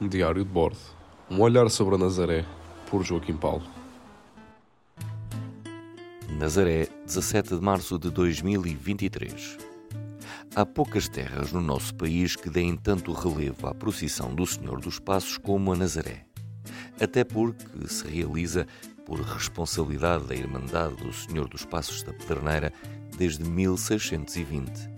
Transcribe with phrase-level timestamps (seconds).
[0.00, 0.78] Diário de bordo.
[1.28, 2.44] Um olhar sobre a Nazaré,
[2.88, 3.64] por Joaquim Paulo.
[6.38, 9.58] Nazaré, 17 de março de 2023.
[10.54, 15.00] Há poucas terras no nosso país que deem tanto relevo à procissão do Senhor dos
[15.00, 16.24] Passos como a Nazaré.
[17.00, 18.68] Até porque se realiza
[19.04, 22.72] por responsabilidade da Irmandade do Senhor dos Passos da Pederneira
[23.16, 24.88] desde 1620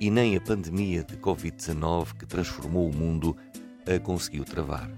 [0.00, 3.36] e nem a pandemia de Covid-19 que transformou o mundo
[3.86, 4.90] a conseguiu travar.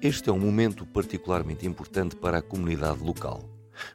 [0.00, 3.48] Este é um momento particularmente importante para a comunidade local,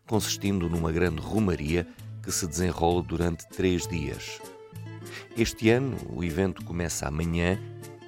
[0.08, 1.85] consistindo numa grande romaria
[2.23, 4.39] que se desenrola durante três dias.
[5.38, 7.59] Este ano, o evento começa amanhã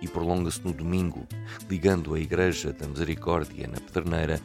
[0.02, 1.28] e prolonga-se no domingo,
[1.70, 4.40] ligando a Igreja da Misericórdia na Pederneira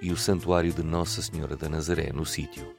[0.00, 2.74] e o Santuário de Nossa Senhora da Nazaré no sítio.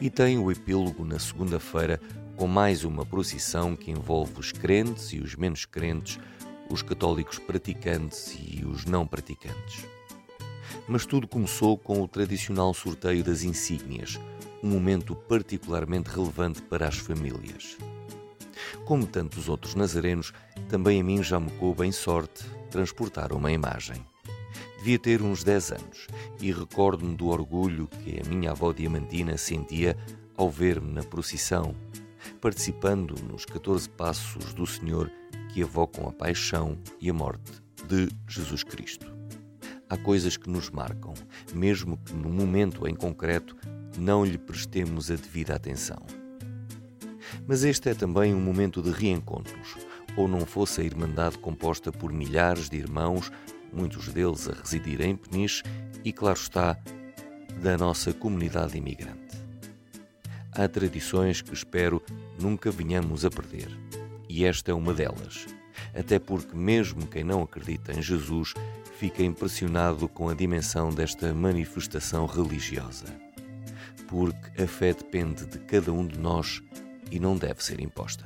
[0.00, 1.98] E tem o epílogo na segunda-feira
[2.36, 6.20] com mais uma procissão que envolve os crentes e os menos crentes
[6.70, 9.86] os católicos praticantes e os não praticantes.
[10.88, 14.18] Mas tudo começou com o tradicional sorteio das insígnias,
[14.62, 17.76] um momento particularmente relevante para as famílias.
[18.84, 20.32] Como tantos outros nazarenos,
[20.68, 24.04] também a mim já me coube em sorte transportar uma imagem.
[24.78, 26.06] Devia ter uns 10 anos
[26.40, 29.96] e recordo-me do orgulho que a minha avó Diamantina sentia
[30.36, 31.74] ao ver-me na procissão,
[32.40, 35.10] participando nos 14 passos do Senhor
[35.52, 37.52] que evocam a paixão e a morte
[37.88, 39.14] de Jesus Cristo.
[39.88, 41.14] Há coisas que nos marcam,
[41.54, 43.56] mesmo que no momento em concreto
[43.96, 46.04] não lhe prestemos a devida atenção.
[47.46, 49.76] Mas este é também um momento de reencontros,
[50.16, 53.30] ou não fosse a Irmandade composta por milhares de irmãos,
[53.72, 55.62] muitos deles a residir em Peniche
[56.04, 56.76] e, claro está,
[57.62, 59.25] da nossa comunidade imigrante.
[60.58, 62.02] Há tradições que espero
[62.40, 63.68] nunca venhamos a perder
[64.28, 65.46] e esta é uma delas.
[65.94, 68.54] Até porque, mesmo quem não acredita em Jesus,
[68.98, 73.06] fica impressionado com a dimensão desta manifestação religiosa.
[74.08, 76.62] Porque a fé depende de cada um de nós
[77.10, 78.24] e não deve ser imposta.